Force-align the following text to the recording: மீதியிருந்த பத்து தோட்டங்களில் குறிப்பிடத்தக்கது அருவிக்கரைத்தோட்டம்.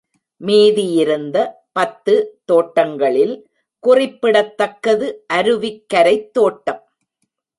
மீதியிருந்த 0.41 1.37
பத்து 1.71 2.13
தோட்டங்களில் 2.45 3.35
குறிப்பிடத்தக்கது 3.83 5.07
அருவிக்கரைத்தோட்டம். 5.33 6.81